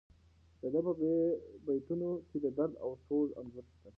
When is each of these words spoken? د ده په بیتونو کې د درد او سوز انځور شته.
د 0.61 0.63
ده 0.73 0.79
په 0.85 0.91
بیتونو 1.65 2.09
کې 2.29 2.37
د 2.45 2.47
درد 2.57 2.73
او 2.83 2.91
سوز 3.05 3.29
انځور 3.39 3.65
شته. 3.73 3.89